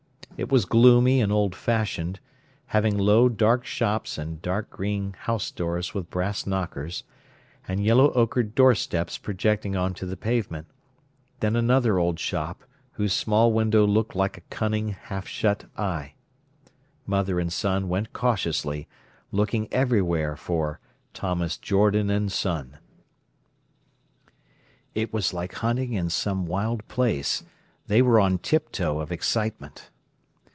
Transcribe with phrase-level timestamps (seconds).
[0.37, 2.19] It was gloomy and old fashioned,
[2.67, 7.03] having low dark shops and dark green house doors with brass knockers,
[7.67, 10.65] and yellow ochred doorsteps projecting on to the pavement;
[11.41, 16.15] then another old shop whose small window looked like a cunning, half shut eye.
[17.05, 18.87] Mother and son went cautiously,
[19.31, 20.79] looking everywhere for
[21.13, 22.79] "Thomas Jordan and Son".
[24.95, 27.43] It was like hunting in some wild place.
[27.85, 29.87] They were on tiptoe of excitement.